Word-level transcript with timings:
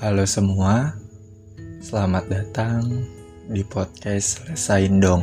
Halo 0.00 0.24
semua, 0.24 0.96
selamat 1.84 2.32
datang 2.32 3.04
di 3.52 3.60
podcast 3.60 4.40
Selesain 4.40 4.96
Dong. 4.96 5.20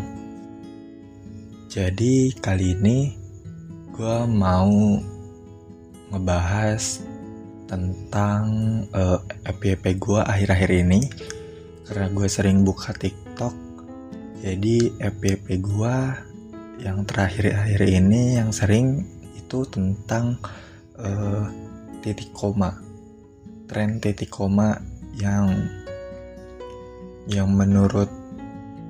Jadi 1.66 2.30
kali 2.38 2.78
ini 2.78 3.10
gue 3.90 4.18
mau 4.30 4.70
ngebahas 6.14 7.02
tentang 7.66 8.46
uh, 8.94 9.18
FYP 9.50 9.98
gue 9.98 10.22
akhir-akhir 10.22 10.70
ini 10.70 11.10
karena 11.90 12.14
gue 12.14 12.30
sering 12.30 12.62
buka 12.62 12.94
TikTok. 12.94 13.58
Jadi 14.46 14.94
FYP 15.02 15.58
gue 15.58 15.96
yang 16.86 17.02
terakhir-akhir 17.02 17.82
ini 17.82 18.38
yang 18.38 18.54
sering 18.54 19.10
itu 19.42 19.66
tentang 19.74 20.38
uh, 21.02 21.50
titik 22.06 22.30
koma 22.30 22.87
tren 23.68 24.00
titik 24.00 24.32
koma 24.32 24.80
yang 25.20 25.68
yang 27.28 27.52
menurut 27.52 28.08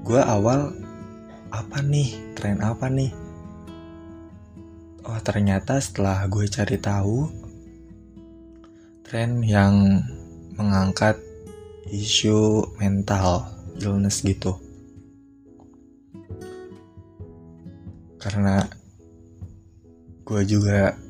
gue 0.05 0.21
awal 0.21 0.69
apa 1.49 1.81
nih 1.81 2.13
tren 2.37 2.61
apa 2.61 2.85
nih? 2.85 3.09
Oh 5.09 5.17
ternyata 5.25 5.81
setelah 5.81 6.29
gue 6.29 6.45
cari 6.45 6.77
tahu 6.77 7.25
tren 9.01 9.41
yang 9.41 10.05
mengangkat 10.53 11.17
isu 11.89 12.69
mental 12.77 13.49
illness 13.81 14.21
gitu. 14.21 14.53
Karena 18.21 18.61
gue 20.27 20.41
juga 20.43 21.06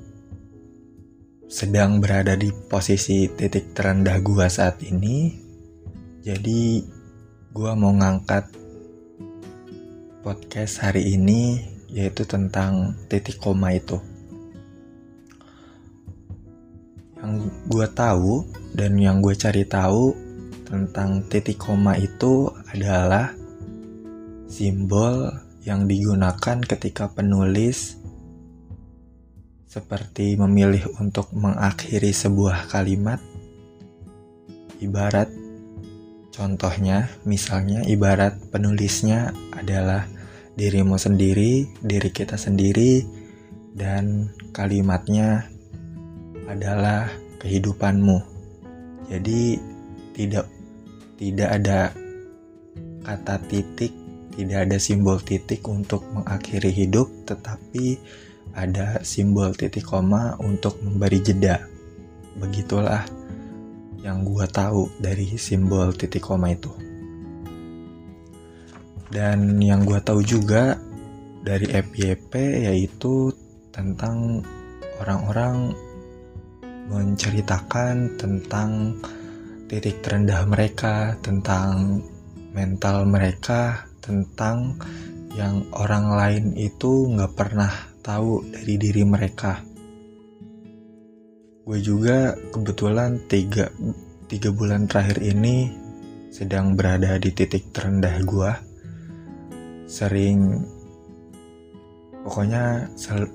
sedang 1.47 2.03
berada 2.03 2.35
di 2.35 2.51
posisi 2.51 3.31
titik 3.31 3.71
terendah 3.71 4.19
gua 4.19 4.51
saat 4.51 4.83
ini. 4.83 5.31
Jadi 6.19 6.83
gua 7.55 7.71
mau 7.71 7.95
ngangkat 7.95 8.51
podcast 10.27 10.83
hari 10.83 11.15
ini 11.15 11.63
yaitu 11.87 12.27
tentang 12.27 12.99
titik 13.07 13.39
koma 13.39 13.71
itu. 13.71 13.95
Yang 17.15 17.47
gua 17.71 17.87
tahu 17.95 18.43
dan 18.75 18.99
yang 18.99 19.25
gue 19.25 19.33
cari 19.33 19.65
tahu 19.65 20.13
tentang 20.67 21.25
titik 21.31 21.57
koma 21.57 21.95
itu 21.95 22.51
adalah 22.69 23.31
simbol 24.51 25.31
yang 25.63 25.87
digunakan 25.87 26.59
ketika 26.61 27.09
penulis 27.11 27.97
seperti 29.77 30.33
memilih 30.41 30.89
untuk 30.97 31.29
mengakhiri 31.37 32.09
sebuah 32.09 32.65
kalimat. 32.73 33.21
Ibarat 34.81 35.29
contohnya, 36.33 37.13
misalnya 37.29 37.85
ibarat 37.85 38.41
penulisnya 38.49 39.37
adalah 39.53 40.09
dirimu 40.57 40.97
sendiri, 40.97 41.69
diri 41.85 42.09
kita 42.09 42.41
sendiri, 42.41 43.05
dan 43.77 44.33
kalimatnya 44.49 45.45
adalah 46.49 47.13
kehidupanmu. 47.37 48.17
Jadi 49.13 49.61
tidak 50.17 50.49
tidak 51.21 51.49
ada 51.53 51.93
kata 53.05 53.37
titik, 53.45 53.93
tidak 54.33 54.65
ada 54.65 54.77
simbol 54.81 55.21
titik 55.21 55.61
untuk 55.69 56.01
mengakhiri 56.09 56.73
hidup, 56.73 57.05
tetapi 57.29 58.01
ada 58.53 59.01
simbol 59.01 59.51
titik 59.57 59.83
koma 59.87 60.37
untuk 60.39 60.79
memberi 60.79 61.19
jeda. 61.19 61.63
Begitulah 62.37 63.03
yang 64.05 64.23
gue 64.23 64.45
tahu 64.47 64.87
dari 65.01 65.35
simbol 65.35 65.91
titik 65.91 66.23
koma 66.23 66.53
itu. 66.53 66.71
Dan 69.07 69.59
yang 69.63 69.87
gue 69.87 69.99
tahu 70.03 70.19
juga 70.23 70.75
dari 71.43 71.71
FYP 71.71 72.67
yaitu 72.67 73.31
tentang 73.71 74.43
orang-orang 74.99 75.71
menceritakan 76.87 78.15
tentang 78.15 78.99
titik 79.67 79.99
terendah 79.99 80.47
mereka, 80.47 81.15
tentang 81.19 81.99
mental 82.55 83.03
mereka, 83.03 83.87
tentang 83.99 84.79
yang 85.35 85.67
orang 85.75 86.15
lain 86.15 86.45
itu 86.57 87.11
nggak 87.13 87.35
pernah 87.35 87.71
tahu 88.07 88.47
dari 88.47 88.79
diri 88.79 89.03
mereka. 89.03 89.59
Gue 91.67 91.83
juga 91.83 92.31
kebetulan 92.55 93.19
tiga, 93.27 93.67
tiga 94.31 94.55
bulan 94.55 94.87
terakhir 94.87 95.19
ini 95.19 95.67
sedang 96.31 96.79
berada 96.79 97.19
di 97.19 97.35
titik 97.35 97.75
terendah 97.75 98.15
gue. 98.23 98.51
Sering, 99.91 100.63
pokoknya 102.23 102.87
sel, 102.95 103.27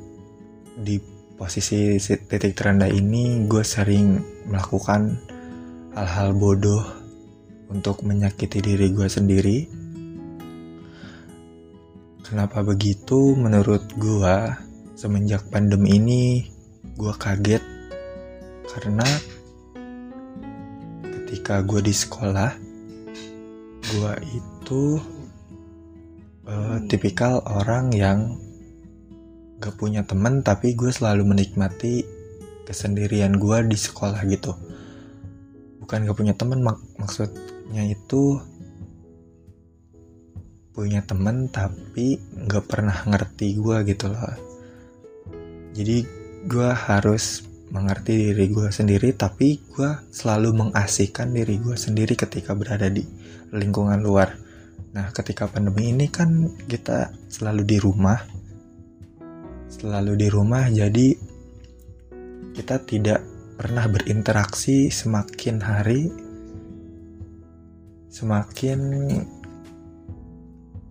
di 0.80 0.96
posisi 1.36 2.00
titik 2.00 2.56
terendah 2.56 2.88
ini 2.88 3.44
gue 3.44 3.60
sering 3.60 4.16
melakukan 4.48 5.20
hal-hal 5.92 6.32
bodoh 6.32 6.80
untuk 7.68 8.00
menyakiti 8.00 8.64
diri 8.64 8.88
gue 8.88 9.08
sendiri 9.08 9.81
Kenapa 12.22 12.62
begitu? 12.62 13.34
Menurut 13.34 13.86
gua, 13.98 14.58
semenjak 14.94 15.46
pandemi 15.50 15.98
ini, 15.98 16.24
gua 16.94 17.14
kaget 17.18 17.62
karena 18.72 19.04
ketika 21.02 21.60
gua 21.66 21.80
di 21.82 21.92
sekolah, 21.92 22.50
gua 23.92 24.16
itu 24.22 25.02
uh, 26.46 26.78
tipikal 26.88 27.42
orang 27.46 27.92
yang 27.92 28.38
gak 29.62 29.78
punya 29.78 30.02
temen 30.02 30.42
tapi 30.42 30.74
gue 30.74 30.90
selalu 30.90 31.22
menikmati 31.22 32.02
kesendirian 32.66 33.38
gue 33.38 33.56
di 33.70 33.78
sekolah 33.78 34.18
gitu 34.26 34.58
bukan 35.78 36.02
gak 36.02 36.18
punya 36.18 36.34
temen 36.34 36.66
mak 36.66 36.82
maksudnya 36.98 37.86
itu 37.86 38.42
punya 40.72 41.04
temen 41.04 41.52
tapi 41.52 42.16
nggak 42.16 42.64
pernah 42.64 42.96
ngerti 43.04 43.60
gue 43.60 43.76
gitu 43.88 44.08
loh. 44.08 44.36
Jadi 45.72 46.04
gue 46.48 46.70
harus 46.72 47.44
mengerti 47.72 48.32
diri 48.32 48.52
gue 48.52 48.68
sendiri 48.68 49.16
tapi 49.16 49.56
gue 49.56 49.90
selalu 50.12 50.52
mengasihkan 50.52 51.32
diri 51.32 51.56
gue 51.60 51.76
sendiri 51.76 52.16
ketika 52.16 52.52
berada 52.52 52.88
di 52.88 53.04
lingkungan 53.52 54.00
luar. 54.00 54.36
Nah 54.92 55.08
ketika 55.12 55.48
pandemi 55.48 55.92
ini 55.92 56.08
kan 56.12 56.52
kita 56.68 57.12
selalu 57.28 57.62
di 57.64 57.78
rumah 57.80 58.20
selalu 59.72 60.12
di 60.20 60.28
rumah 60.28 60.68
jadi 60.68 61.16
kita 62.52 62.84
tidak 62.84 63.24
pernah 63.56 63.88
berinteraksi 63.88 64.92
semakin 64.92 65.56
hari 65.64 66.12
semakin 68.12 68.78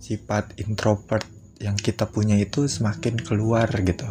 sifat 0.01 0.57
introvert 0.57 1.23
yang 1.61 1.77
kita 1.77 2.09
punya 2.09 2.35
itu 2.41 2.65
semakin 2.65 3.21
keluar 3.21 3.69
gitu. 3.69 4.09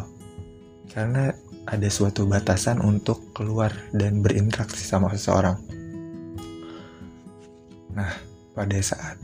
Karena 0.87 1.35
ada 1.67 1.89
suatu 1.91 2.23
batasan 2.25 2.79
untuk 2.79 3.35
keluar 3.35 3.75
dan 3.91 4.23
berinteraksi 4.23 4.81
sama 4.81 5.11
seseorang. 5.11 5.59
Nah, 7.91 8.11
pada 8.55 8.79
saat 8.79 9.19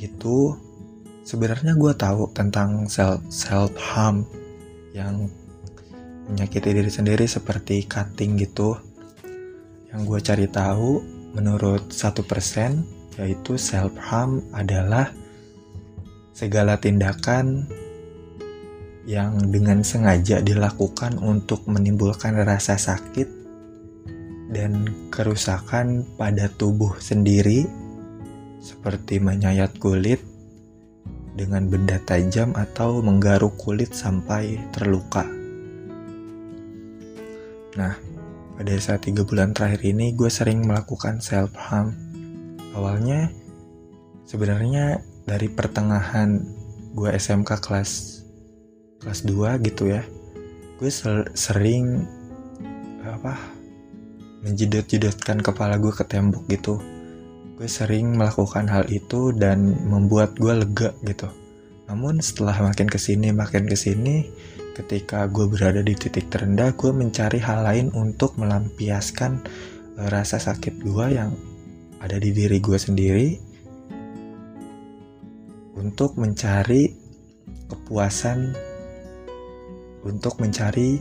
itu 0.00 0.56
sebenarnya 1.22 1.76
gue 1.76 1.92
tahu 1.92 2.32
tentang 2.32 2.88
self 2.88 3.20
self 3.28 3.72
harm 3.76 4.24
yang 4.96 5.28
menyakiti 6.26 6.72
diri 6.72 6.90
sendiri 6.90 7.28
seperti 7.28 7.84
cutting 7.84 8.40
gitu. 8.40 8.80
Yang 9.92 10.00
gue 10.08 10.20
cari 10.32 10.46
tahu 10.48 10.90
menurut 11.36 11.92
satu 11.92 12.24
persen 12.24 12.82
yaitu 13.20 13.60
self 13.60 13.92
harm 14.00 14.40
adalah 14.56 15.12
segala 16.36 16.76
tindakan 16.76 17.64
yang 19.08 19.48
dengan 19.48 19.80
sengaja 19.80 20.44
dilakukan 20.44 21.16
untuk 21.16 21.64
menimbulkan 21.64 22.36
rasa 22.44 22.76
sakit 22.76 23.24
dan 24.52 24.84
kerusakan 25.08 26.04
pada 26.20 26.52
tubuh 26.52 26.92
sendiri 27.00 27.64
seperti 28.60 29.16
menyayat 29.16 29.80
kulit 29.80 30.20
dengan 31.32 31.72
benda 31.72 31.96
tajam 32.04 32.52
atau 32.52 33.00
menggaruk 33.00 33.56
kulit 33.56 33.96
sampai 33.96 34.60
terluka. 34.76 35.24
Nah, 37.80 37.96
pada 38.60 38.74
saat 38.76 39.08
tiga 39.08 39.24
bulan 39.24 39.56
terakhir 39.56 39.88
ini 39.88 40.12
gue 40.12 40.28
sering 40.28 40.68
melakukan 40.68 41.24
self 41.24 41.56
harm. 41.56 41.96
Awalnya 42.76 43.32
sebenarnya 44.28 45.15
dari 45.26 45.50
pertengahan 45.50 46.40
gue 46.96 47.10
SMK 47.12 47.60
kelas 47.60 47.90
kelas 49.02 49.20
2 49.28 49.66
gitu 49.66 49.92
ya 49.92 50.06
gue 50.76 50.90
sering 51.34 52.06
apa 53.06 53.56
menjedot-jedotkan 54.46 55.42
kepala 55.42 55.80
gue 55.80 55.90
ke 55.90 56.06
tembok 56.06 56.46
gitu. 56.46 56.78
Gue 57.56 57.66
sering 57.66 58.14
melakukan 58.14 58.68
hal 58.68 58.84
itu 58.92 59.32
dan 59.34 59.74
membuat 59.88 60.38
gue 60.38 60.52
lega 60.52 60.94
gitu. 61.02 61.26
Namun 61.90 62.22
setelah 62.22 62.54
makin 62.62 62.86
ke 62.86 63.00
sini 63.00 63.34
makin 63.34 63.66
ke 63.66 63.74
sini 63.74 64.28
ketika 64.76 65.24
gue 65.26 65.48
berada 65.48 65.80
di 65.80 65.96
titik 65.96 66.28
terendah 66.28 66.76
gue 66.76 66.92
mencari 66.92 67.40
hal 67.40 67.64
lain 67.64 67.88
untuk 67.96 68.36
melampiaskan 68.36 69.40
uh, 69.96 70.08
rasa 70.12 70.36
sakit 70.36 70.84
gue 70.84 71.06
yang 71.16 71.32
ada 72.04 72.20
di 72.20 72.28
diri 72.36 72.60
gue 72.60 72.76
sendiri 72.76 73.40
untuk 75.86 76.18
mencari 76.18 76.90
kepuasan 77.70 78.50
untuk 80.02 80.38
mencari 80.42 80.98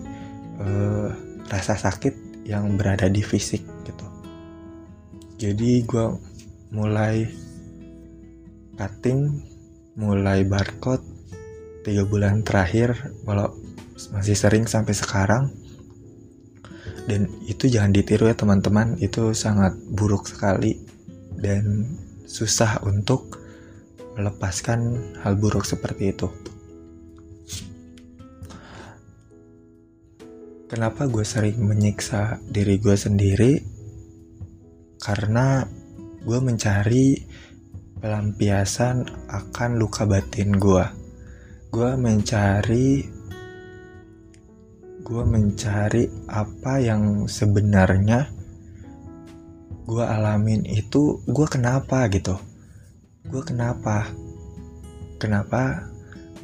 uh, 0.62 1.10
rasa 1.50 1.74
sakit 1.78 2.46
yang 2.46 2.78
berada 2.78 3.10
di 3.10 3.26
fisik 3.26 3.66
gitu. 3.86 4.08
Jadi 5.42 5.82
gue 5.86 6.06
mulai 6.74 7.26
cutting 8.78 9.42
mulai 9.98 10.46
barcode 10.46 11.06
tiga 11.82 12.04
bulan 12.06 12.46
terakhir 12.46 13.14
walau 13.26 13.54
masih 14.14 14.38
sering 14.38 14.70
sampai 14.70 14.94
sekarang. 14.94 15.50
Dan 17.06 17.30
itu 17.46 17.70
jangan 17.70 17.94
ditiru 17.94 18.26
ya 18.26 18.34
teman-teman. 18.34 18.98
Itu 18.98 19.38
sangat 19.38 19.78
buruk 19.94 20.26
sekali 20.26 20.82
dan 21.38 21.86
susah 22.26 22.82
untuk 22.82 23.45
melepaskan 24.16 25.14
hal 25.22 25.36
buruk 25.36 25.68
seperti 25.68 26.16
itu. 26.16 26.32
Kenapa 30.66 31.06
gue 31.06 31.22
sering 31.22 31.62
menyiksa 31.62 32.42
diri 32.50 32.82
gue 32.82 32.98
sendiri? 32.98 33.54
Karena 34.98 35.62
gue 36.26 36.40
mencari 36.42 37.22
pelampiasan 38.02 39.30
akan 39.30 39.72
luka 39.78 40.10
batin 40.10 40.58
gue. 40.58 40.86
Gue 41.70 41.92
mencari 42.00 43.06
gue 45.06 45.22
mencari 45.22 46.10
apa 46.34 46.82
yang 46.82 47.30
sebenarnya 47.30 48.26
gue 49.86 50.02
alamin 50.02 50.66
itu 50.66 51.22
gue 51.30 51.46
kenapa 51.46 52.10
gitu 52.10 52.42
gue 53.30 53.42
kenapa? 53.46 54.10
Kenapa 55.22 55.90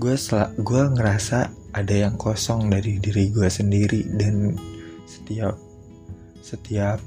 gue 0.01 0.15
gue 0.59 0.83
ngerasa 0.97 1.39
ada 1.71 1.95
yang 1.95 2.17
kosong 2.17 2.71
dari 2.71 2.97
diri 2.97 3.29
gue 3.29 3.47
sendiri 3.47 4.07
dan 4.17 4.57
setiap 5.05 5.55
setiap 6.41 6.99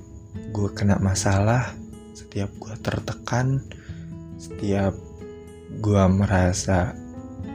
gue 0.54 0.68
kena 0.72 0.96
masalah 1.02 1.74
setiap 2.14 2.48
gue 2.56 2.74
tertekan 2.80 3.60
setiap 4.38 4.94
gue 5.80 6.04
merasa 6.10 6.94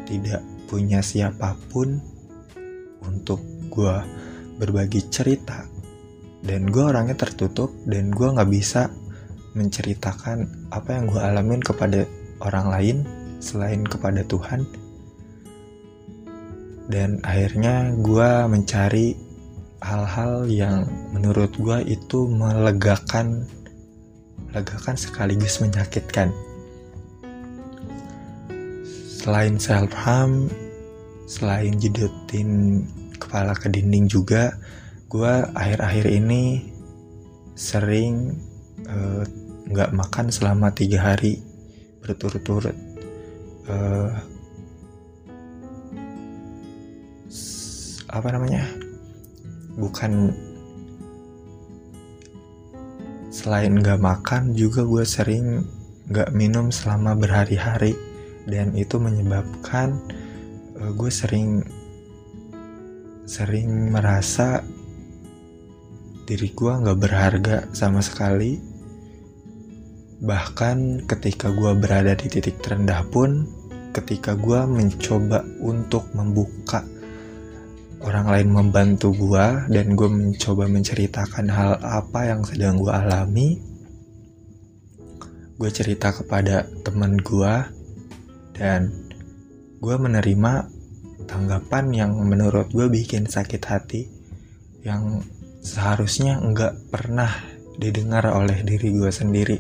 tidak 0.10 0.42
punya 0.70 1.02
siapa 1.02 1.58
pun 1.74 2.02
untuk 3.06 3.42
gue 3.70 3.96
berbagi 4.58 5.08
cerita. 5.08 5.66
Dan 6.40 6.72
gue 6.72 6.82
orangnya 6.82 7.20
tertutup 7.20 7.74
dan 7.86 8.10
gue 8.10 8.28
nggak 8.28 8.50
bisa 8.50 8.90
menceritakan 9.58 10.70
apa 10.70 10.90
yang 10.94 11.06
gue 11.10 11.22
alamin 11.22 11.62
kepada 11.62 12.06
orang 12.44 12.68
lain 12.70 12.98
selain 13.40 13.86
kepada 13.86 14.22
Tuhan. 14.26 14.68
Dan 16.90 17.22
akhirnya 17.22 17.94
gue 18.02 18.30
mencari 18.50 19.14
hal-hal 19.80 20.50
yang 20.50 20.90
menurut 21.14 21.54
gue 21.56 21.86
itu 21.86 22.26
melegakan 22.28 23.46
melegakan 24.50 24.98
sekaligus 24.98 25.62
menyakitkan. 25.62 26.34
Selain 29.22 29.62
self 29.62 29.94
harm 29.94 30.50
selain 31.30 31.78
jedotin 31.78 32.82
kepala 33.22 33.54
ke 33.54 33.70
dinding 33.70 34.10
juga 34.10 34.58
gue 35.14 35.34
akhir-akhir 35.54 36.06
ini 36.10 36.74
sering 37.54 38.34
eh, 38.90 39.24
nggak 39.70 39.94
makan 39.94 40.34
selama 40.34 40.74
tiga 40.74 41.14
hari 41.14 41.38
berturut-turut. 42.02 42.74
Uh, 43.70 44.10
apa 48.10 48.28
namanya? 48.34 48.66
Bukan 49.78 50.34
selain 53.30 53.78
nggak 53.78 54.02
makan 54.02 54.58
juga 54.58 54.82
gue 54.82 55.06
sering 55.06 55.62
nggak 56.10 56.34
minum 56.34 56.74
selama 56.74 57.14
berhari-hari. 57.14 57.94
Dan 58.50 58.74
itu 58.74 58.98
menyebabkan 58.98 59.94
uh, 60.82 60.92
gue 60.98 61.14
sering 61.14 61.62
sering 63.30 63.94
merasa 63.94 64.66
diri 66.26 66.50
gue 66.50 66.74
nggak 66.74 66.98
berharga 66.98 67.58
sama 67.78 68.02
sekali 68.02 68.69
bahkan 70.20 71.00
ketika 71.08 71.48
gue 71.48 71.72
berada 71.80 72.12
di 72.12 72.28
titik 72.28 72.60
terendah 72.60 73.08
pun 73.08 73.48
ketika 73.96 74.36
gue 74.36 74.68
mencoba 74.68 75.48
untuk 75.64 76.12
membuka 76.12 76.84
orang 78.04 78.28
lain 78.28 78.50
membantu 78.52 79.16
gue 79.16 79.48
dan 79.72 79.96
gue 79.96 80.10
mencoba 80.12 80.68
menceritakan 80.68 81.48
hal 81.52 81.72
apa 81.80 82.36
yang 82.36 82.44
sedang 82.44 82.80
gue 82.80 82.92
alami 82.92 83.60
gue 85.60 85.70
cerita 85.72 86.12
kepada 86.16 86.68
teman 86.84 87.20
gue 87.20 87.56
dan 88.56 88.92
gue 89.80 89.96
menerima 89.96 90.68
tanggapan 91.28 91.86
yang 91.96 92.12
menurut 92.28 92.72
gue 92.72 92.92
bikin 92.92 93.28
sakit 93.28 93.64
hati 93.68 94.08
yang 94.84 95.24
seharusnya 95.64 96.40
nggak 96.40 96.92
pernah 96.92 97.32
didengar 97.80 98.28
oleh 98.32 98.64
diri 98.64 98.96
gue 98.96 99.12
sendiri 99.12 99.60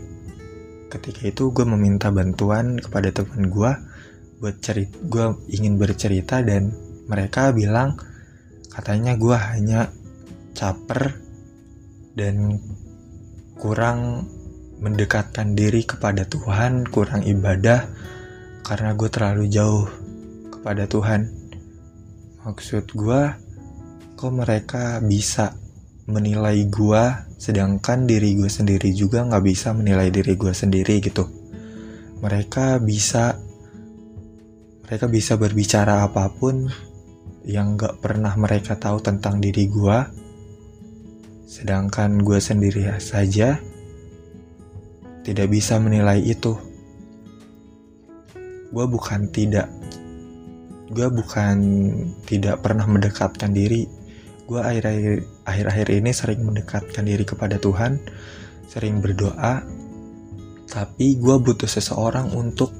ketika 0.89 1.30
itu 1.30 1.53
gue 1.53 1.65
meminta 1.65 2.09
bantuan 2.09 2.81
kepada 2.81 3.13
teman 3.13 3.47
gue 3.47 3.71
buat 4.41 4.56
cerita 4.59 4.97
gue 5.06 5.25
ingin 5.53 5.77
bercerita 5.77 6.41
dan 6.41 6.74
mereka 7.06 7.53
bilang 7.53 7.95
katanya 8.74 9.13
gue 9.15 9.38
hanya 9.38 9.94
caper 10.57 11.15
dan 12.17 12.60
kurang 13.55 14.27
mendekatkan 14.79 15.53
diri 15.53 15.84
kepada 15.84 16.25
Tuhan 16.25 16.88
kurang 16.88 17.24
ibadah 17.24 17.86
karena 18.63 18.93
gue 18.93 19.10
terlalu 19.10 19.50
jauh 19.50 19.89
kepada 20.60 20.86
Tuhan. 20.86 21.31
Maksud 22.43 22.86
gue, 22.93 23.22
kok 24.19 24.34
mereka 24.36 25.00
bisa 25.00 25.55
menilai 26.05 26.67
gue, 26.67 27.03
sedangkan 27.39 28.03
diri 28.03 28.36
gue 28.36 28.51
sendiri 28.51 28.91
juga 28.91 29.24
nggak 29.24 29.43
bisa 29.48 29.72
menilai 29.72 30.12
diri 30.12 30.36
gue 30.36 30.51
sendiri 30.51 31.00
gitu. 31.00 31.25
Mereka 32.19 32.84
bisa, 32.84 33.39
mereka 34.84 35.08
bisa 35.08 35.39
berbicara 35.39 36.03
apa 36.03 36.27
pun 36.36 36.67
yang 37.48 37.79
nggak 37.79 38.03
pernah 38.03 38.36
mereka 38.36 38.75
tahu 38.75 39.00
tentang 39.00 39.39
diri 39.39 39.72
gue, 39.72 39.98
sedangkan 41.48 42.19
gue 42.22 42.38
sendiri 42.43 42.91
saja 43.00 43.58
tidak 45.24 45.48
bisa 45.50 45.81
menilai 45.81 46.22
itu 46.22 46.60
gue 48.69 48.86
bukan 48.86 49.29
tidak 49.34 49.65
gue 50.89 51.08
bukan 51.10 51.58
tidak 52.25 52.62
pernah 52.62 52.86
mendekatkan 52.86 53.50
diri 53.50 53.86
gue 54.50 54.58
akhir-akhir 54.58 55.46
akhir-akhir 55.46 55.88
ini 55.94 56.10
sering 56.10 56.41
mendekatkan 56.41 57.06
diri 57.06 57.22
kepada 57.22 57.62
Tuhan 57.62 58.01
sering 58.65 58.98
berdoa 58.98 59.62
tapi 60.65 61.22
gue 61.22 61.36
butuh 61.38 61.70
seseorang 61.70 62.34
untuk 62.34 62.74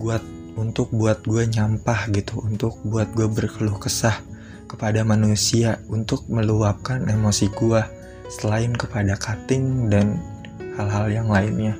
buat 0.00 0.24
untuk 0.56 0.88
buat 0.96 1.20
gue 1.28 1.44
nyampah 1.52 2.08
gitu 2.16 2.40
untuk 2.40 2.80
buat 2.88 3.12
gue 3.12 3.28
berkeluh 3.28 3.76
kesah 3.76 4.24
kepada 4.64 5.04
manusia 5.04 5.84
untuk 5.92 6.24
meluapkan 6.32 7.04
emosi 7.04 7.52
gue 7.52 7.82
selain 8.32 8.72
kepada 8.72 9.20
cutting 9.20 9.92
dan 9.92 10.16
hal-hal 10.80 11.12
yang 11.12 11.28
lainnya 11.28 11.76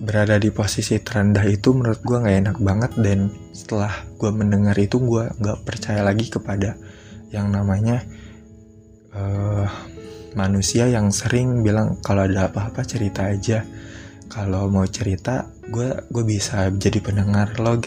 berada 0.00 0.40
di 0.40 0.48
posisi 0.48 0.96
terendah 0.96 1.44
itu 1.44 1.76
menurut 1.76 2.00
gue 2.00 2.16
nggak 2.16 2.36
enak 2.48 2.58
banget 2.64 2.92
dan 3.04 3.28
setelah 3.52 3.92
gue 4.16 4.32
mendengar 4.32 4.72
itu 4.80 4.96
gue 4.96 5.28
nggak 5.28 5.60
percaya 5.68 6.00
lagi 6.00 6.32
kepada 6.32 6.80
yang 7.28 7.52
namanya 7.52 8.00
uh, 9.12 9.68
manusia 10.34 10.86
yang 10.86 11.10
sering 11.10 11.60
bilang 11.60 11.98
kalau 12.02 12.26
ada 12.26 12.48
apa-apa 12.50 12.80
cerita 12.86 13.28
aja. 13.28 13.66
Kalau 14.30 14.70
mau 14.70 14.86
cerita 14.86 15.50
gue 15.68 16.06
gue 16.06 16.24
bisa 16.24 16.70
jadi 16.70 17.02
pendengar 17.02 17.58
lo 17.58 17.82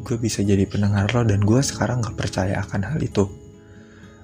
gue 0.00 0.16
bisa 0.20 0.44
jadi 0.44 0.64
pendengar 0.68 1.08
lo 1.12 1.24
dan 1.24 1.40
gue 1.40 1.60
sekarang 1.60 2.04
nggak 2.04 2.16
percaya 2.16 2.60
akan 2.60 2.94
hal 2.94 2.98
itu. 3.00 3.24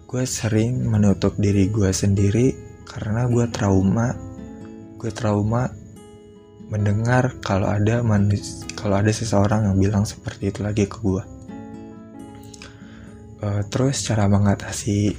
Gue 0.06 0.23
sering 0.28 0.85
menutup 0.85 1.35
diri 1.40 1.66
gue 1.73 1.90
sendiri 1.90 2.52
karena 2.85 3.25
gue 3.26 3.49
trauma. 3.49 4.12
Gue 4.97 5.12
trauma 5.12 5.68
mendengar 6.66 7.38
kalau 7.42 7.70
ada 7.70 8.02
manis 8.02 8.66
kalau 8.75 8.99
ada 8.99 9.12
seseorang 9.14 9.70
yang 9.70 9.76
bilang 9.78 10.04
seperti 10.04 10.50
itu 10.50 10.61
lagi 10.66 10.90
ke 10.90 10.99
gue 10.99 11.25
uh, 13.42 13.62
terus 13.70 14.02
cara 14.02 14.26
mengatasi 14.26 15.14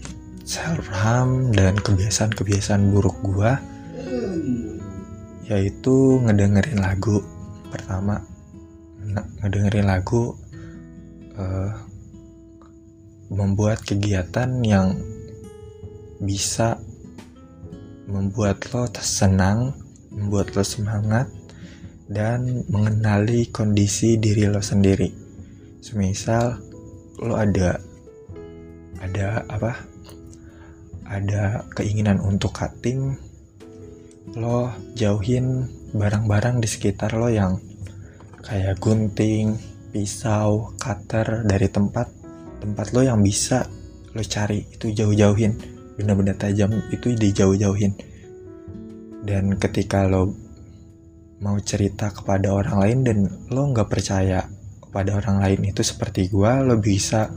self 0.47 0.87
dan 1.51 1.75
kebiasaan-kebiasaan 1.75 2.91
buruk 2.91 3.19
gue 3.23 3.51
yaitu 5.47 6.19
ngedengerin 6.27 6.83
lagu. 6.83 7.23
Pertama 7.71 8.19
ngedengerin 9.43 9.87
lagu 9.87 10.35
uh, 11.39 11.71
membuat 13.31 13.83
kegiatan 13.83 14.59
yang 14.63 14.95
bisa 16.19 16.79
membuat 18.07 18.63
lo 18.71 18.87
senang, 18.99 19.75
membuat 20.17 20.57
lo 20.57 20.65
semangat, 20.65 21.29
dan 22.09 22.65
mengenali 22.73 23.53
kondisi 23.53 24.17
diri 24.17 24.49
lo 24.49 24.59
sendiri. 24.59 25.13
Semisal 25.79 26.57
lo 27.21 27.37
ada 27.37 27.77
ada 28.97 29.45
apa? 29.45 29.77
Ada 31.07 31.63
keinginan 31.71 32.19
untuk 32.19 32.51
cutting, 32.51 33.15
lo 34.35 34.73
jauhin 34.97 35.71
barang-barang 35.95 36.59
di 36.59 36.67
sekitar 36.67 37.15
lo 37.15 37.31
yang 37.31 37.63
kayak 38.43 38.75
gunting, 38.81 39.55
pisau, 39.95 40.75
cutter 40.75 41.47
dari 41.47 41.71
tempat 41.71 42.11
tempat 42.59 42.91
lo 42.91 43.05
yang 43.05 43.23
bisa 43.23 43.69
lo 44.11 44.23
cari 44.25 44.65
itu 44.67 44.91
jauh-jauhin 44.91 45.55
benda-benda 45.95 46.33
tajam 46.35 46.73
itu 46.89 47.13
dijauh-jauhin 47.13 47.93
dan 49.27 49.59
ketika 49.59 50.07
lo 50.07 50.31
mau 51.43 51.59
cerita 51.59 52.15
kepada 52.15 52.55
orang 52.55 52.77
lain 52.79 52.99
dan 53.03 53.17
lo 53.51 53.67
nggak 53.69 53.91
percaya 53.91 54.47
kepada 54.79 55.19
orang 55.19 55.43
lain 55.43 55.61
itu 55.67 55.83
seperti 55.83 56.31
gue 56.31 56.51
lo 56.63 56.79
bisa 56.79 57.27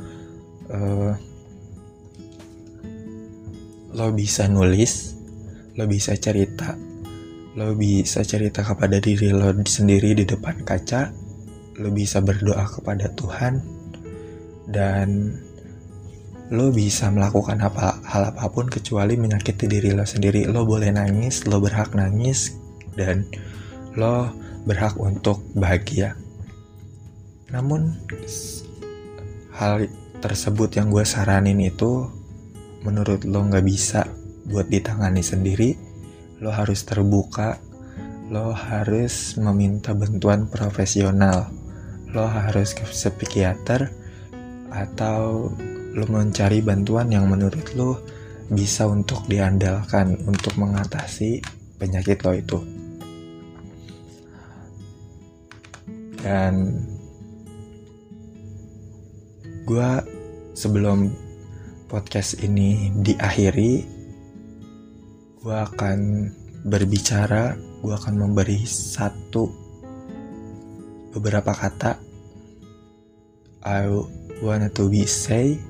uh, 0.71 1.13
lo 3.91 4.07
bisa 4.15 4.47
nulis 4.47 5.19
lo 5.75 5.85
bisa 5.91 6.15
cerita 6.15 6.79
lo 7.59 7.75
bisa 7.75 8.23
cerita 8.23 8.63
kepada 8.63 9.03
diri 9.03 9.35
lo 9.35 9.51
sendiri 9.67 10.15
di 10.15 10.23
depan 10.23 10.63
kaca 10.63 11.11
lo 11.83 11.91
bisa 11.91 12.23
berdoa 12.23 12.71
kepada 12.71 13.11
Tuhan 13.13 13.59
dan 14.71 15.35
lo 16.51 16.75
bisa 16.75 17.15
melakukan 17.15 17.63
apa 17.63 18.03
hal 18.03 18.35
apa 18.35 18.51
pun 18.51 18.67
kecuali 18.67 19.15
menyakiti 19.15 19.71
diri 19.71 19.95
lo 19.95 20.03
sendiri. 20.03 20.51
Lo 20.51 20.67
boleh 20.67 20.91
nangis 20.91 21.47
lo 21.47 21.63
berhak 21.63 21.95
nangis 21.95 22.59
dan 22.99 23.23
lo 23.95 24.35
berhak 24.67 24.99
untuk 24.99 25.47
bahagia. 25.55 26.19
Namun 27.55 27.95
hal 29.55 29.87
tersebut 30.19 30.75
yang 30.75 30.91
gue 30.91 31.07
saranin 31.07 31.59
itu 31.63 32.11
menurut 32.83 33.23
lo 33.23 33.47
nggak 33.47 33.67
bisa 33.67 34.11
buat 34.51 34.67
ditangani 34.67 35.23
sendiri. 35.23 35.79
Lo 36.43 36.51
harus 36.51 36.83
terbuka. 36.83 37.63
Lo 38.31 38.55
harus 38.55 39.39
meminta 39.39 39.95
bantuan 39.95 40.51
profesional. 40.51 41.51
Lo 42.11 42.27
harus 42.27 42.75
ke 42.75 42.87
psikiater 42.87 43.91
atau 44.71 45.51
lo 45.95 46.07
mencari 46.07 46.63
bantuan 46.63 47.11
yang 47.11 47.27
menurut 47.27 47.67
lo 47.75 47.99
bisa 48.51 48.87
untuk 48.91 49.27
diandalkan 49.31 50.19
untuk 50.27 50.59
mengatasi 50.59 51.43
penyakit 51.79 52.19
lo 52.27 52.33
itu. 52.35 52.59
Dan 56.21 56.85
gue 59.65 59.91
sebelum 60.53 61.09
podcast 61.87 62.43
ini 62.43 62.93
diakhiri, 63.01 63.73
gue 65.41 65.57
akan 65.57 65.99
berbicara, 66.67 67.57
gue 67.81 67.95
akan 67.95 68.15
memberi 68.19 68.67
satu 68.67 69.49
beberapa 71.15 71.55
kata. 71.55 71.97
I 73.65 73.89
wanted 74.43 74.73
to 74.77 74.89
be 74.91 75.05
say 75.05 75.70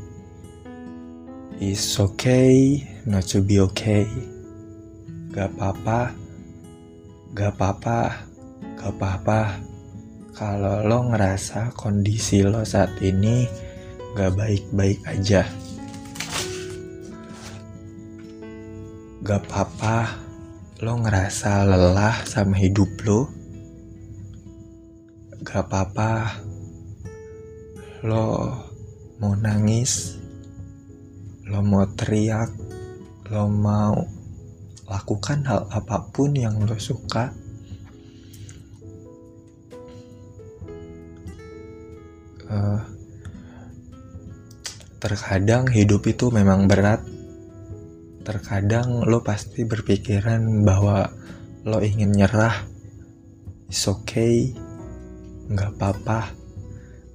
it's 1.61 2.01
okay 2.01 2.81
not 3.05 3.29
to 3.29 3.45
be 3.45 3.61
okay. 3.61 4.09
Gak 5.31 5.53
apa-apa 5.55 6.17
gak 7.37 7.55
apa-apa 7.55 8.27
gak 8.81 8.97
apa-apa. 8.97 9.41
Kalau 10.33 10.81
lo 10.89 11.05
ngerasa 11.13 11.77
kondisi 11.77 12.41
lo 12.41 12.65
saat 12.65 12.97
ini 13.05 13.45
gak 14.17 14.41
baik-baik 14.41 15.05
aja. 15.05 15.45
Gak 19.21 19.45
apa-apa 19.45 20.17
lo 20.81 20.97
ngerasa 20.97 21.69
lelah 21.69 22.25
sama 22.25 22.57
hidup 22.57 22.89
lo. 23.05 23.29
Gak 25.45 25.69
apa-apa 25.69 26.41
lo 28.01 28.49
mau 29.21 29.37
nangis, 29.37 30.20
lo 31.51 31.67
mau 31.67 31.83
teriak, 31.83 32.55
lo 33.35 33.51
mau 33.51 33.99
lakukan 34.87 35.43
hal 35.43 35.67
apa 35.67 36.07
pun 36.15 36.31
yang 36.39 36.63
lo 36.63 36.79
suka, 36.79 37.35
uh, 42.47 42.81
terkadang 45.03 45.67
hidup 45.75 46.07
itu 46.07 46.31
memang 46.31 46.71
berat. 46.71 47.03
Terkadang 48.23 49.03
lo 49.11 49.27
pasti 49.27 49.67
berpikiran 49.67 50.63
bahwa 50.63 51.11
lo 51.67 51.83
ingin 51.83 52.15
nyerah. 52.15 52.63
It's 53.67 53.91
okay, 53.91 54.55
nggak 55.51 55.79
apa-apa 55.79 56.40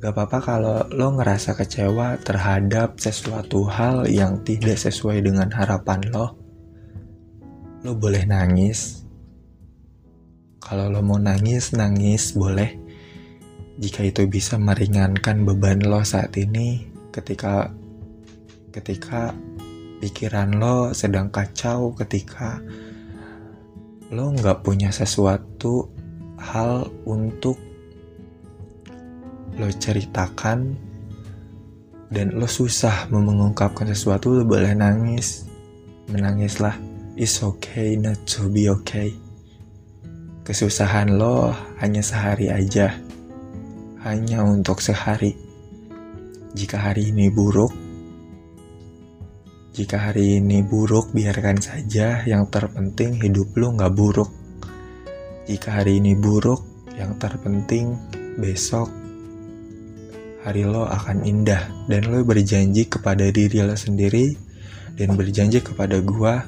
Gak 0.05 0.13
apa-apa 0.13 0.37
kalau 0.37 0.77
lo 0.93 1.17
ngerasa 1.17 1.57
kecewa 1.57 2.21
terhadap 2.21 3.01
sesuatu 3.01 3.65
hal 3.65 4.05
yang 4.05 4.37
tidak 4.45 4.77
sesuai 4.77 5.25
dengan 5.25 5.49
harapan 5.49 5.97
lo. 6.13 6.37
Lo 7.81 7.97
boleh 7.97 8.21
nangis. 8.29 9.01
Kalau 10.61 10.93
lo 10.93 11.01
mau 11.01 11.17
nangis, 11.17 11.73
nangis 11.73 12.37
boleh. 12.37 12.77
Jika 13.81 14.05
itu 14.05 14.29
bisa 14.29 14.61
meringankan 14.61 15.41
beban 15.41 15.81
lo 15.81 16.05
saat 16.05 16.37
ini 16.37 16.85
ketika 17.09 17.73
ketika 18.77 19.33
pikiran 20.05 20.53
lo 20.53 20.93
sedang 20.93 21.33
kacau 21.33 21.97
ketika 21.97 22.61
lo 24.13 24.29
nggak 24.37 24.61
punya 24.61 24.93
sesuatu 24.93 25.89
hal 26.37 26.93
untuk 27.09 27.64
lo 29.55 29.71
ceritakan 29.71 30.75
dan 32.11 32.35
lo 32.35 32.47
susah 32.47 33.07
mengungkapkan 33.11 33.87
sesuatu 33.89 34.35
lo 34.35 34.43
boleh 34.43 34.75
nangis. 34.75 35.47
Menangislah 36.11 36.77
it's 37.17 37.41
okay 37.41 37.97
not 37.97 38.19
to 38.29 38.51
be 38.51 38.69
okay. 38.69 39.15
Kesusahan 40.45 41.17
lo 41.17 41.49
hanya 41.81 42.05
sehari 42.05 42.53
aja 42.53 42.93
hanya 44.05 44.45
untuk 44.45 44.83
sehari. 44.83 45.33
Jika 46.55 46.77
hari 46.77 47.09
ini 47.09 47.33
buruk 47.33 47.85
jika 49.75 49.99
hari 49.99 50.39
ini 50.39 50.63
buruk 50.63 51.11
biarkan 51.11 51.59
saja. 51.59 52.23
Yang 52.23 52.47
terpenting 52.47 53.19
hidup 53.19 53.51
lo 53.59 53.75
nggak 53.75 53.91
buruk. 53.91 54.31
Jika 55.51 55.83
hari 55.83 55.99
ini 55.99 56.15
buruk 56.15 56.63
yang 56.95 57.19
terpenting 57.19 57.99
besok 58.39 58.87
hari 60.45 60.61
lo 60.61 60.85
akan 60.85 61.25
indah 61.25 61.89
dan 61.89 62.05
lo 62.05 62.21
berjanji 62.21 62.85
kepada 62.85 63.33
diri 63.33 63.65
lo 63.65 63.73
sendiri 63.73 64.37
dan 64.93 65.17
berjanji 65.17 65.65
kepada 65.65 65.97
gua 66.05 66.45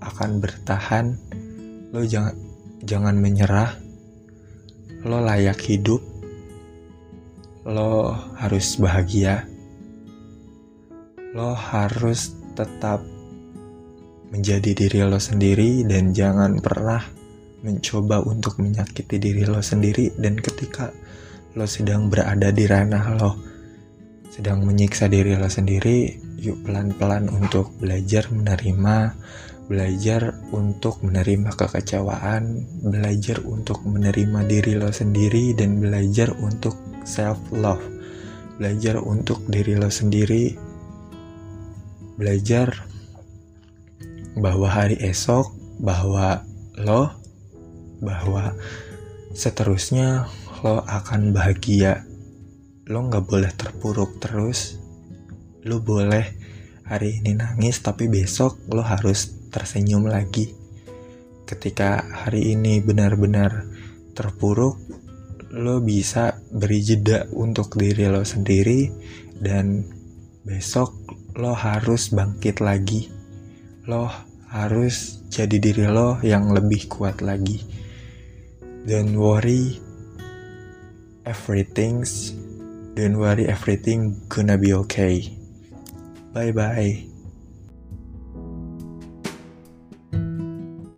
akan 0.00 0.40
bertahan. 0.40 1.20
Lo 1.92 2.00
jangan 2.00 2.32
jangan 2.80 3.20
menyerah. 3.20 3.76
Lo 5.04 5.20
layak 5.20 5.60
hidup. 5.68 6.00
Lo 7.68 8.16
harus 8.40 8.80
bahagia. 8.80 9.44
Lo 11.36 11.52
harus 11.52 12.32
tetap 12.56 13.04
menjadi 14.32 14.72
diri 14.72 15.04
lo 15.04 15.20
sendiri 15.20 15.84
dan 15.84 16.16
jangan 16.16 16.56
pernah 16.58 17.04
mencoba 17.60 18.24
untuk 18.24 18.58
menyakiti 18.64 19.20
diri 19.20 19.44
lo 19.44 19.60
sendiri. 19.60 20.16
Dan 20.16 20.40
ketika 20.40 20.88
lo 21.56 21.64
sedang 21.64 22.12
berada 22.12 22.52
di 22.52 22.68
ranah 22.68 23.06
lo. 23.16 23.32
Sedang 24.28 24.62
menyiksa 24.68 25.08
diri 25.08 25.32
lo 25.34 25.48
sendiri 25.48 26.20
yuk 26.36 26.68
pelan-pelan 26.68 27.32
untuk 27.32 27.72
belajar 27.80 28.28
menerima 28.28 29.16
belajar 29.66 30.36
untuk 30.54 31.02
menerima 31.02 31.50
kekecewaan 31.58 32.62
belajar 32.86 33.42
untuk 33.42 33.82
menerima 33.82 34.46
diri 34.46 34.78
lo 34.78 34.94
sendiri 34.94 35.58
dan 35.58 35.82
belajar 35.82 36.30
untuk 36.38 36.78
self 37.02 37.40
love 37.50 37.96
belajar 38.56 39.00
untuk 39.00 39.44
diri 39.46 39.76
lo 39.76 39.92
sendiri. 39.92 40.56
Belajar 42.16 42.88
bahwa 44.36 44.68
hari 44.68 44.96
esok 45.00 45.52
bahwa 45.80 46.44
lo 46.80 47.12
bahwa 48.00 48.56
seterusnya 49.36 50.28
lo 50.64 50.80
akan 50.84 51.36
bahagia. 51.36 52.06
Lo 52.88 53.04
nggak 53.04 53.24
boleh 53.26 53.52
terpuruk 53.52 54.22
terus. 54.22 54.80
Lo 55.66 55.82
boleh 55.82 56.24
hari 56.86 57.18
ini 57.20 57.34
nangis 57.34 57.82
tapi 57.82 58.06
besok 58.06 58.62
lo 58.70 58.80
harus 58.80 59.50
tersenyum 59.50 60.06
lagi. 60.06 60.54
Ketika 61.44 62.02
hari 62.24 62.54
ini 62.54 62.78
benar-benar 62.80 63.66
terpuruk 64.14 64.78
lo 65.56 65.82
bisa 65.82 66.40
beri 66.50 66.82
jeda 66.82 67.26
untuk 67.34 67.74
diri 67.78 68.06
lo 68.10 68.22
sendiri 68.22 68.90
dan 69.38 69.84
besok 70.46 70.94
lo 71.36 71.52
harus 71.52 72.14
bangkit 72.14 72.62
lagi. 72.64 73.10
Lo 73.86 74.08
harus 74.50 75.26
jadi 75.28 75.58
diri 75.58 75.84
lo 75.90 76.22
yang 76.22 76.54
lebih 76.54 76.88
kuat 76.88 77.20
lagi. 77.20 77.60
Don't 78.86 79.18
worry 79.18 79.85
everything's 81.26 82.30
Don't 82.96 83.18
worry, 83.18 83.44
everything 83.44 84.24
gonna 84.32 84.56
be 84.56 84.72
okay. 84.72 85.20
Bye 86.32 86.52
bye. 86.52 87.15